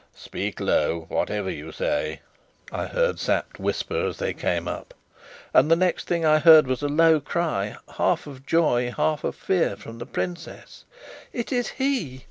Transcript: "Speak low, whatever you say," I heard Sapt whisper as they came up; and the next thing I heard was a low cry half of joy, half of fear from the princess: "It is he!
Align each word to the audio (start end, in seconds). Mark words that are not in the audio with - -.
"Speak 0.15 0.59
low, 0.59 1.01
whatever 1.09 1.51
you 1.51 1.71
say," 1.71 2.21
I 2.71 2.87
heard 2.87 3.19
Sapt 3.19 3.59
whisper 3.59 4.07
as 4.07 4.17
they 4.17 4.33
came 4.33 4.67
up; 4.67 4.95
and 5.53 5.69
the 5.69 5.75
next 5.75 6.07
thing 6.07 6.25
I 6.25 6.39
heard 6.39 6.65
was 6.65 6.81
a 6.81 6.87
low 6.89 7.19
cry 7.19 7.77
half 7.97 8.25
of 8.25 8.43
joy, 8.43 8.91
half 8.97 9.23
of 9.23 9.35
fear 9.35 9.75
from 9.75 9.99
the 9.99 10.07
princess: 10.07 10.85
"It 11.31 11.51
is 11.53 11.67
he! 11.67 12.19